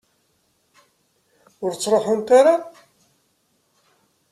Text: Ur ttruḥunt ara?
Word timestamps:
Ur 1.63 1.71
ttruḥunt 1.73 2.29
ara? 2.39 2.55